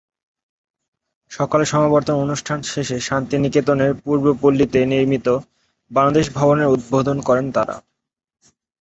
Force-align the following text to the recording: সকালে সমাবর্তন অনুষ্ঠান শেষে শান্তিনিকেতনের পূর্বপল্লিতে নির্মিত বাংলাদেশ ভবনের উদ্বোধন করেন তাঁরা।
সকালে 1.31 1.65
সমাবর্তন 1.65 2.15
অনুষ্ঠান 2.17 2.59
শেষে 2.65 2.97
শান্তিনিকেতনের 2.99 3.91
পূর্বপল্লিতে 4.03 4.79
নির্মিত 4.85 5.27
বাংলাদেশ 5.91 6.25
ভবনের 6.33 6.67
উদ্বোধন 6.67 7.17
করেন 7.27 7.45
তাঁরা। 7.51 7.75